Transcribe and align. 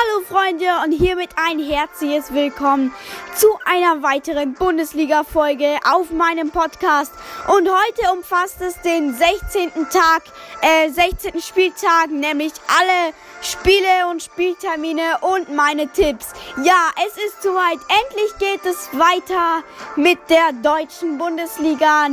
Hallo 0.00 0.22
Freunde 0.24 0.66
und 0.84 0.92
hiermit 0.92 1.30
ein 1.34 1.58
herzliches 1.58 2.32
Willkommen 2.32 2.92
zu 3.34 3.48
einer 3.64 4.00
weiteren 4.02 4.54
Bundesliga-Folge 4.54 5.78
auf 5.90 6.10
meinem 6.12 6.50
Podcast. 6.50 7.12
Und 7.48 7.68
heute 7.68 8.12
umfasst 8.12 8.60
es 8.60 8.80
den 8.82 9.12
16. 9.12 9.72
Tag, 9.90 10.22
äh, 10.60 10.90
16. 10.90 11.40
Spieltag, 11.40 12.10
nämlich 12.10 12.52
alle 12.68 13.12
Spiele 13.42 14.08
und 14.10 14.22
Spieltermine 14.22 15.18
und 15.20 15.54
meine 15.54 15.88
Tipps. 15.88 16.28
Ja, 16.62 16.90
es 17.04 17.16
ist 17.24 17.42
soweit. 17.42 17.78
Endlich 18.04 18.38
geht 18.38 18.64
es 18.66 18.90
weiter 18.92 19.64
mit 19.96 20.18
der 20.28 20.52
deutschen 20.62 21.18
Bundesliga 21.18 22.06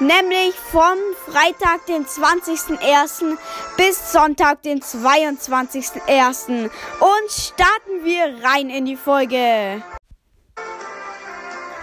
nämlich 0.00 0.54
vom 0.54 0.98
Freitag, 1.26 1.86
den 1.86 2.06
20.01. 2.06 3.36
bis 3.76 4.12
Sonntag, 4.12 4.62
den 4.62 4.80
22.01. 4.80 6.70
Und 7.00 7.30
starten 7.30 8.04
wir 8.04 8.44
rein 8.44 8.70
in 8.70 8.84
die 8.86 8.96
Folge. 8.96 9.82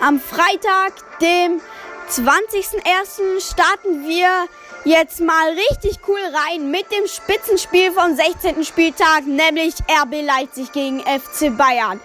Am 0.02 0.20
Freitag, 0.20 0.94
dem 1.20 1.62
20.01. 2.10 3.40
starten 3.40 4.08
wir 4.08 4.48
jetzt 4.86 5.20
mal 5.20 5.50
richtig 5.50 6.00
cool 6.08 6.20
rein 6.34 6.72
mit 6.72 6.92
dem 6.92 7.08
Spitzenspiel 7.08 7.92
vom 7.92 8.16
16. 8.16 8.64
Spieltag, 8.64 9.26
nämlich 9.26 9.76
RB 9.90 10.22
Leipzig 10.26 10.72
gegen 10.72 11.02
FC 11.02 11.56
Bayern. 11.56 12.00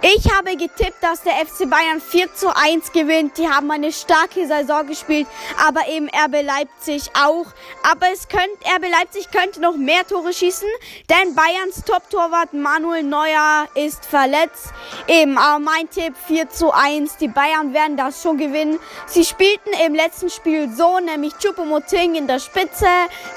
Ich 0.00 0.30
habe 0.32 0.56
getippt, 0.56 1.02
dass 1.02 1.24
der 1.24 1.32
FC 1.32 1.68
Bayern 1.68 2.00
4 2.00 2.32
zu 2.32 2.54
1 2.54 2.92
gewinnt. 2.92 3.36
Die 3.36 3.48
haben 3.48 3.68
eine 3.72 3.92
starke 3.92 4.46
Saison 4.46 4.86
gespielt, 4.86 5.26
aber 5.66 5.88
eben 5.88 6.08
RB 6.08 6.44
Leipzig 6.44 7.10
auch. 7.20 7.46
Aber 7.82 8.06
es 8.12 8.28
könnte, 8.28 8.46
RB 8.76 8.88
Leipzig 8.88 9.28
könnte 9.32 9.60
noch 9.60 9.76
mehr 9.76 10.06
Tore 10.06 10.32
schießen, 10.32 10.68
denn 11.10 11.34
Bayerns 11.34 11.82
Top-Torwart 11.84 12.52
Manuel 12.52 13.02
Neuer 13.02 13.66
ist 13.74 14.06
verletzt. 14.06 14.68
Eben, 15.08 15.36
aber 15.36 15.58
mein 15.58 15.90
Tipp 15.90 16.14
4 16.28 16.48
zu 16.48 16.72
1. 16.72 17.16
Die 17.16 17.26
Bayern 17.26 17.72
werden 17.74 17.96
das 17.96 18.22
schon 18.22 18.38
gewinnen. 18.38 18.78
Sie 19.06 19.24
spielten 19.24 19.70
im 19.84 19.96
letzten 19.96 20.30
Spiel 20.30 20.70
so, 20.70 21.00
nämlich 21.00 21.34
Choupo-Moting 21.34 22.14
in 22.18 22.26
der 22.26 22.40
Spitze, 22.40 22.86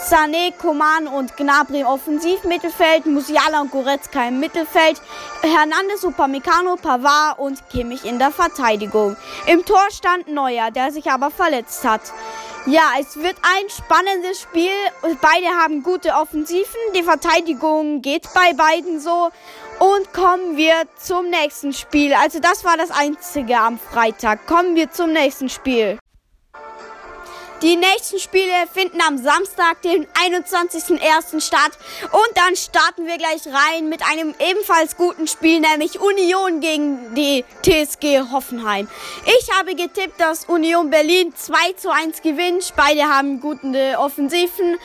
Sané, 0.09 0.51
Coman 0.57 1.07
und 1.07 1.37
Gnabry 1.37 1.81
im 1.81 1.87
Offensivmittelfeld, 1.87 3.05
Musiala 3.05 3.61
und 3.61 3.71
Goretzka 3.71 4.27
im 4.27 4.39
Mittelfeld, 4.39 4.99
Hernandez, 5.41 6.03
Upamecano, 6.03 6.75
Pavard 6.75 7.37
und 7.37 7.69
Kimmich 7.69 8.03
in 8.05 8.17
der 8.17 8.31
Verteidigung. 8.31 9.15
Im 9.45 9.63
Tor 9.63 9.85
stand 9.91 10.27
Neuer, 10.27 10.71
der 10.71 10.91
sich 10.91 11.09
aber 11.11 11.29
verletzt 11.29 11.85
hat. 11.85 12.01
Ja, 12.65 12.81
es 12.99 13.15
wird 13.17 13.37
ein 13.41 13.69
spannendes 13.69 14.41
Spiel. 14.41 14.71
Beide 15.01 15.47
haben 15.47 15.81
gute 15.81 16.13
Offensiven. 16.13 16.79
Die 16.95 17.01
Verteidigung 17.03 18.01
geht 18.01 18.27
bei 18.35 18.53
beiden 18.53 18.99
so. 18.99 19.29
Und 19.79 20.13
kommen 20.13 20.57
wir 20.57 20.73
zum 20.95 21.29
nächsten 21.29 21.73
Spiel. 21.73 22.13
Also 22.13 22.39
das 22.39 22.63
war 22.63 22.77
das 22.77 22.91
einzige 22.91 23.57
am 23.57 23.79
Freitag. 23.79 24.45
Kommen 24.45 24.75
wir 24.75 24.91
zum 24.91 25.11
nächsten 25.11 25.49
Spiel. 25.49 25.97
Die 27.61 27.75
nächsten 27.75 28.17
Spiele 28.17 28.65
finden 28.73 28.99
am 29.07 29.19
Samstag, 29.19 29.83
den 29.83 30.07
21.01. 30.07 31.41
statt. 31.41 31.77
Und 32.11 32.31
dann 32.33 32.55
starten 32.55 33.05
wir 33.05 33.19
gleich 33.19 33.45
rein 33.45 33.87
mit 33.87 34.01
einem 34.09 34.33
ebenfalls 34.39 34.97
guten 34.97 35.27
Spiel, 35.27 35.59
nämlich 35.59 35.99
Union 35.99 36.59
gegen 36.59 37.13
die 37.13 37.45
TSG 37.61 38.31
Hoffenheim. 38.31 38.87
Ich 39.39 39.55
habe 39.55 39.75
getippt, 39.75 40.19
dass 40.19 40.45
Union 40.45 40.89
Berlin 40.89 41.35
2 41.35 41.73
zu 41.73 41.91
1 41.91 42.23
gewinnt. 42.23 42.73
Beide 42.75 43.03
haben 43.03 43.39
gute 43.39 43.99
Offensiven 43.99 44.77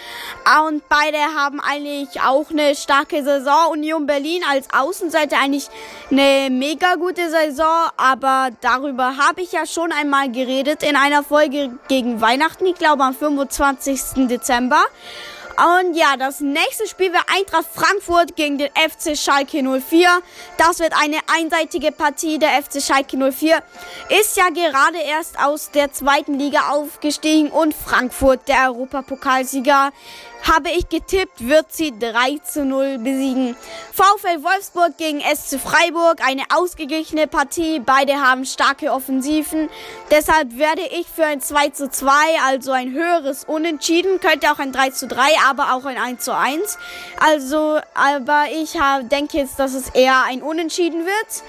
und 0.68 0.86
beide 0.90 1.18
haben 1.34 1.60
eigentlich 1.60 2.20
auch 2.20 2.50
eine 2.50 2.74
starke 2.74 3.24
Saison. 3.24 3.70
Union 3.70 4.06
Berlin 4.06 4.42
als 4.50 4.68
Außenseite 4.70 5.38
eigentlich 5.38 5.68
eine 6.10 6.50
mega 6.50 6.96
gute 6.96 7.30
Saison, 7.30 7.88
aber 7.96 8.50
darüber 8.60 9.16
habe 9.16 9.40
ich 9.40 9.52
ja 9.52 9.64
schon 9.64 9.92
einmal 9.92 10.30
geredet 10.30 10.82
in 10.82 10.94
einer 10.94 11.22
Folge 11.22 11.70
gegen 11.88 12.20
Weihnachten 12.20 12.65
ich 12.66 12.74
glaube 12.74 13.04
am 13.04 13.14
25. 13.14 14.26
Dezember. 14.28 14.82
Und 15.56 15.94
ja, 15.94 16.18
das 16.18 16.40
nächste 16.40 16.86
Spiel 16.86 17.12
wird 17.14 17.24
Eintracht 17.34 17.64
Frankfurt 17.72 18.36
gegen 18.36 18.58
den 18.58 18.68
FC 18.68 19.16
Schalke 19.16 19.62
04. 19.62 20.08
Das 20.58 20.80
wird 20.80 20.92
eine 21.00 21.16
einseitige 21.34 21.92
Partie. 21.92 22.38
Der 22.38 22.62
FC 22.62 22.82
Schalke 22.82 23.16
04 23.16 23.62
ist 24.20 24.36
ja 24.36 24.50
gerade 24.50 24.98
erst 24.98 25.38
aus 25.42 25.70
der 25.70 25.92
zweiten 25.92 26.38
Liga 26.38 26.68
aufgestiegen 26.72 27.48
und 27.48 27.72
Frankfurt, 27.72 28.46
der 28.48 28.66
Europapokalsieger, 28.66 29.92
habe 30.42 30.70
ich 30.70 30.88
getippt, 30.88 31.46
wird 31.46 31.72
sie 31.72 31.92
3 31.98 32.38
zu 32.44 32.64
0 32.64 32.98
besiegen. 32.98 33.56
VfL 33.92 34.42
Wolfsburg 34.42 34.96
gegen 34.96 35.20
SC 35.20 35.58
Freiburg, 35.58 36.20
eine 36.26 36.42
ausgeglichene 36.54 37.26
Partie. 37.26 37.80
Beide 37.80 38.20
haben 38.20 38.44
starke 38.44 38.92
Offensiven. 38.92 39.68
Deshalb 40.10 40.56
werde 40.56 40.82
ich 40.82 41.06
für 41.08 41.24
ein 41.24 41.40
2 41.40 41.70
zu 41.70 41.90
2, 41.90 42.10
also 42.46 42.72
ein 42.72 42.92
höheres 42.92 43.44
Unentschieden, 43.44 44.20
könnte 44.20 44.52
auch 44.52 44.58
ein 44.58 44.72
3 44.72 44.90
zu 44.90 45.08
3, 45.08 45.20
aber 45.48 45.74
auch 45.74 45.84
ein 45.84 45.98
1 45.98 46.24
zu 46.24 46.36
1. 46.36 46.78
Also, 47.18 47.80
aber 47.94 48.46
ich 48.52 48.78
denke 49.10 49.38
jetzt, 49.38 49.58
dass 49.58 49.74
es 49.74 49.88
eher 49.90 50.22
ein 50.24 50.42
Unentschieden 50.42 51.04
wird. 51.04 51.42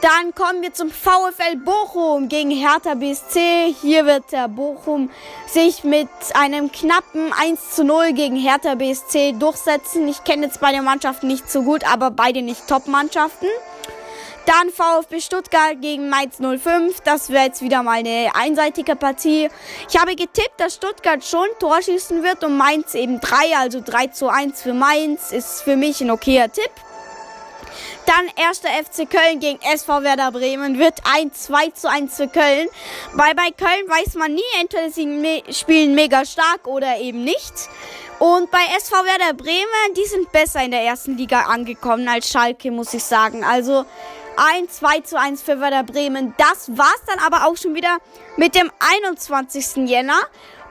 Dann 0.00 0.32
kommen 0.32 0.62
wir 0.62 0.72
zum 0.72 0.90
VfL 0.90 1.56
Bochum 1.56 2.28
gegen 2.28 2.50
Hertha 2.52 2.94
BSC. 2.94 3.74
Hier 3.80 4.06
wird 4.06 4.30
der 4.30 4.46
Bochum 4.46 5.10
sich 5.48 5.82
mit 5.82 6.08
einem 6.34 6.70
knappen 6.70 7.32
1 7.32 7.70
zu 7.74 7.82
0 7.84 8.12
gegen 8.12 8.36
Hertha 8.36 8.76
BSC 8.76 9.32
durchsetzen. 9.32 10.06
Ich 10.06 10.22
kenne 10.22 10.46
jetzt 10.46 10.60
beide 10.60 10.82
Mannschaften 10.82 11.26
nicht 11.26 11.50
so 11.50 11.62
gut, 11.62 11.90
aber 11.90 12.12
beide 12.12 12.42
nicht 12.42 12.68
Top-Mannschaften. 12.68 13.48
Dann 14.46 14.70
VfB 14.70 15.20
Stuttgart 15.20 15.80
gegen 15.80 16.08
Mainz 16.08 16.36
05. 16.38 17.00
Das 17.00 17.30
wäre 17.30 17.46
jetzt 17.46 17.60
wieder 17.60 17.82
mal 17.82 17.98
eine 17.98 18.30
einseitige 18.34 18.94
Partie. 18.94 19.48
Ich 19.88 19.98
habe 20.00 20.14
getippt, 20.14 20.58
dass 20.58 20.74
Stuttgart 20.74 21.24
schon 21.24 21.46
Tor 21.58 21.82
schießen 21.82 22.22
wird 22.22 22.44
und 22.44 22.56
Mainz 22.56 22.94
eben 22.94 23.20
3, 23.20 23.56
also 23.56 23.80
3 23.84 24.06
zu 24.08 24.28
1 24.28 24.62
für 24.62 24.74
Mainz. 24.74 25.32
Ist 25.32 25.62
für 25.62 25.76
mich 25.76 26.00
ein 26.00 26.10
okayer 26.10 26.52
Tipp. 26.52 26.70
Dann 28.08 28.30
erster 28.36 28.70
FC 28.70 29.10
Köln 29.10 29.38
gegen 29.38 29.60
SV 29.60 30.02
Werder 30.02 30.32
Bremen 30.32 30.78
wird 30.78 30.94
ein 31.04 31.30
2 31.30 31.68
zu 31.72 31.90
1 31.90 32.16
für 32.16 32.26
Köln. 32.26 32.66
Weil 33.12 33.34
bei 33.34 33.50
Köln 33.50 33.86
weiß 33.86 34.14
man 34.14 34.32
nie, 34.32 34.40
entweder 34.58 34.90
sie 34.90 35.42
spielen 35.52 35.94
mega 35.94 36.24
stark 36.24 36.66
oder 36.66 36.96
eben 36.96 37.22
nicht. 37.22 37.52
Und 38.18 38.50
bei 38.50 38.64
SV 38.78 39.04
Werder 39.04 39.34
Bremen, 39.34 39.94
die 39.94 40.06
sind 40.06 40.32
besser 40.32 40.64
in 40.64 40.70
der 40.70 40.84
ersten 40.84 41.18
Liga 41.18 41.42
angekommen 41.42 42.08
als 42.08 42.30
Schalke, 42.30 42.70
muss 42.70 42.94
ich 42.94 43.04
sagen. 43.04 43.44
Also 43.44 43.84
ein 44.38 44.70
2 44.70 45.00
zu 45.00 45.20
1 45.20 45.42
für 45.42 45.60
Werder 45.60 45.84
Bremen. 45.84 46.32
Das 46.38 46.74
war's 46.78 47.02
dann 47.06 47.18
aber 47.18 47.46
auch 47.46 47.58
schon 47.58 47.74
wieder 47.74 47.98
mit 48.38 48.54
dem 48.54 48.72
21. 49.02 49.86
Jänner. 49.86 50.20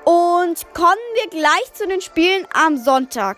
Und 0.05 0.73
kommen 0.73 0.95
wir 1.21 1.29
gleich 1.29 1.71
zu 1.73 1.87
den 1.87 2.01
Spielen 2.01 2.47
am 2.55 2.77
Sonntag. 2.77 3.37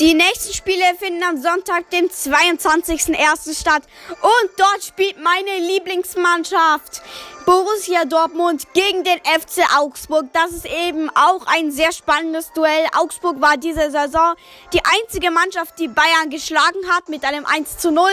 Die 0.00 0.14
nächsten 0.14 0.54
Spiele 0.54 0.82
finden 0.98 1.22
am 1.22 1.36
Sonntag, 1.36 1.90
dem 1.90 2.06
22.01. 2.06 3.60
statt. 3.60 3.82
Und 4.08 4.50
dort 4.56 4.82
spielt 4.82 5.22
meine 5.22 5.58
Lieblingsmannschaft. 5.58 7.02
Borussia 7.50 8.04
Dortmund 8.04 8.72
gegen 8.74 9.02
den 9.02 9.18
FC 9.24 9.64
Augsburg. 9.76 10.26
Das 10.32 10.52
ist 10.52 10.66
eben 10.66 11.10
auch 11.16 11.44
ein 11.46 11.72
sehr 11.72 11.90
spannendes 11.90 12.52
Duell. 12.52 12.86
Augsburg 12.96 13.40
war 13.40 13.56
diese 13.56 13.90
Saison 13.90 14.34
die 14.72 14.78
einzige 14.84 15.32
Mannschaft, 15.32 15.76
die 15.80 15.88
Bayern 15.88 16.30
geschlagen 16.30 16.78
hat 16.88 17.08
mit 17.08 17.24
einem 17.24 17.44
1 17.44 17.78
zu 17.78 17.90
0. 17.90 18.08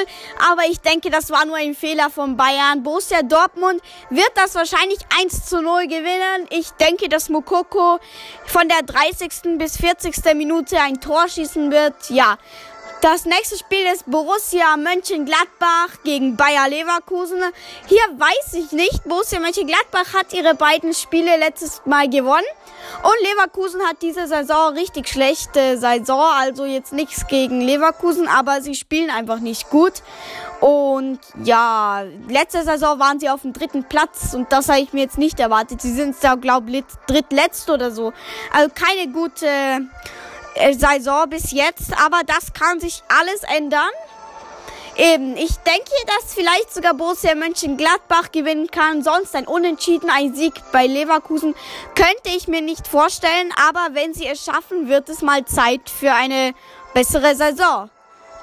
Aber 0.49 0.63
ich 0.67 0.79
denke, 0.79 1.11
das 1.11 1.29
war 1.29 1.45
nur 1.45 1.57
ein 1.57 1.75
Fehler 1.75 2.09
von 2.09 2.35
Bayern. 2.35 2.81
Borussia 2.81 3.21
Dortmund 3.21 3.79
wird 4.09 4.31
das 4.33 4.55
wahrscheinlich 4.55 4.97
1 5.21 5.45
zu 5.45 5.61
0 5.61 5.83
gewinnen. 5.83 6.47
Ich 6.49 6.71
denke, 6.71 7.07
dass 7.07 7.29
Mokoko 7.29 7.99
von 8.47 8.67
der 8.67 8.81
30. 8.81 9.59
bis 9.59 9.77
40. 9.77 10.33
Minute 10.33 10.79
ein 10.79 10.99
Tor 10.99 11.29
schießen 11.29 11.69
wird. 11.69 12.09
Ja. 12.09 12.39
Das 13.01 13.25
nächste 13.25 13.57
Spiel 13.59 13.85
ist 13.93 14.09
Borussia 14.09 14.75
Mönchengladbach 14.75 16.01
gegen 16.03 16.35
Bayer 16.35 16.67
Leverkusen. 16.67 17.37
Hier 17.85 18.01
weiß 18.17 18.53
ich 18.53 18.71
nicht. 18.71 19.03
Borussia 19.03 19.39
Mönchengladbach 19.39 20.15
hat 20.15 20.33
ihre 20.33 20.55
beiden 20.55 20.95
Spiele 20.95 21.37
letztes 21.37 21.83
Mal 21.85 22.09
gewonnen. 22.09 22.47
Und 23.03 23.29
Leverkusen 23.29 23.81
hat 23.83 24.01
diese 24.01 24.27
Saison 24.27 24.73
richtig 24.73 25.09
schlechte 25.09 25.77
Saison. 25.77 26.23
Also 26.39 26.65
jetzt 26.65 26.91
nichts 26.91 27.27
gegen 27.27 27.61
Leverkusen, 27.61 28.27
aber 28.27 28.61
sie 28.61 28.73
spielen 28.73 29.11
einfach 29.11 29.39
nicht 29.39 29.69
gut. 29.69 30.01
Und 30.59 31.19
ja, 31.43 32.03
letzte 32.27 32.63
Saison 32.63 32.97
waren 32.97 33.19
sie 33.19 33.29
auf 33.29 33.43
dem 33.43 33.53
dritten 33.53 33.83
Platz 33.83 34.33
und 34.33 34.51
das 34.51 34.69
habe 34.69 34.79
ich 34.79 34.91
mir 34.91 35.01
jetzt 35.01 35.19
nicht 35.19 35.39
erwartet. 35.39 35.83
Sie 35.83 35.93
sind 35.93 36.15
da, 36.21 36.33
glaube 36.33 36.71
ich, 36.71 36.83
drittletzt 37.05 37.69
oder 37.69 37.91
so. 37.91 38.11
Also 38.51 38.71
keine 38.73 39.11
gute 39.11 39.47
Saison 40.73 41.29
bis 41.29 41.51
jetzt, 41.51 41.93
aber 42.03 42.21
das 42.25 42.53
kann 42.53 42.79
sich 42.79 43.03
alles 43.07 43.43
ändern. 43.43 43.89
Eben, 44.97 45.37
ich 45.37 45.55
denke, 45.57 45.91
dass 46.07 46.33
vielleicht 46.33 46.73
sogar 46.73 46.95
Borussia 46.95 47.35
Mönchengladbach 47.35 48.31
gewinnen 48.31 48.71
kann. 48.71 49.03
Sonst 49.03 49.35
ein 49.35 49.45
Unentschieden, 49.45 50.09
ein 50.09 50.33
Sieg 50.33 50.55
bei 50.71 50.87
Leverkusen 50.87 51.53
könnte 51.93 52.35
ich 52.35 52.47
mir 52.47 52.61
nicht 52.61 52.87
vorstellen. 52.87 53.53
Aber 53.69 53.89
wenn 53.93 54.15
sie 54.15 54.25
es 54.25 54.43
schaffen, 54.43 54.87
wird 54.87 55.07
es 55.09 55.21
mal 55.21 55.45
Zeit 55.45 55.87
für 55.87 56.13
eine 56.13 56.55
bessere 56.95 57.35
Saison. 57.35 57.91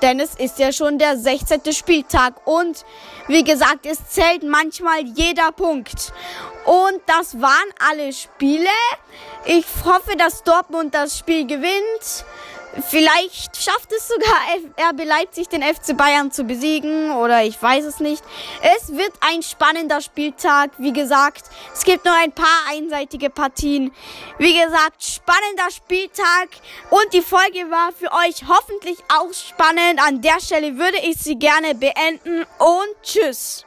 Denn 0.03 0.21
es 0.21 0.35
ist 0.35 0.59
ja 0.59 0.73
schon 0.73 0.99
der 0.99 1.17
16. 1.17 1.73
Spieltag 1.73 2.47
und 2.47 2.85
wie 3.27 3.45
gesagt, 3.45 3.87
es 3.87 3.99
zählt 4.09 4.43
manchmal 4.43 5.01
jeder 5.05 5.53
Punkt. 5.53 6.13
Und 6.65 7.01
das 7.07 7.41
waren 7.41 7.71
alle 7.91 8.13
Spiele. 8.13 8.69
Ich 9.45 9.67
hoffe, 9.85 10.17
dass 10.17 10.43
Dortmund 10.43 10.95
das 10.95 11.19
Spiel 11.19 11.47
gewinnt. 11.47 12.25
Vielleicht 12.83 13.57
schafft 13.57 13.93
es 13.93 14.09
sogar 14.09 14.91
RB 14.91 15.05
Leipzig 15.05 15.49
den 15.49 15.63
FC 15.63 15.97
Bayern 15.97 16.33
zu 16.33 16.45
besiegen 16.45 17.13
oder 17.13 17.45
ich 17.45 17.61
weiß 17.61 17.85
es 17.85 18.01
nicht. 18.01 18.23
Es 18.63 18.93
wird 18.93 19.13
ein 19.21 19.43
spannender 19.43 20.01
Spieltag. 20.01 20.71
Wie 20.79 20.93
gesagt, 20.93 21.45
es 21.73 21.85
gibt 21.85 22.05
noch 22.05 22.17
ein 22.17 22.33
paar 22.33 22.47
einseitige 22.71 23.31
Partien. 23.31 23.93
Wie 24.39 24.59
gesagt, 24.59 25.05
spannender 25.05 25.71
Spieltag 25.71 26.49
und 26.91 27.13
die 27.13 27.23
Folge 27.23 27.71
war 27.71 27.93
für 27.93 28.11
euch 28.13 28.45
hoffentlich 28.49 28.99
auch 29.09 29.33
spannend. 29.33 30.01
An 30.05 30.21
der 30.21 30.41
Stelle 30.41 30.77
würde 30.77 30.99
ich 30.99 31.17
sie 31.19 31.39
gerne 31.39 31.75
beenden 31.75 32.45
und 32.59 33.03
tschüss. 33.03 33.65